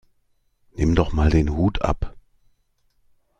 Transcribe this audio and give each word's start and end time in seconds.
Nimm 0.73 0.95
doch 0.95 1.13
mal 1.13 1.29
den 1.29 1.51
Hut 1.55 1.83
ab! 1.83 2.15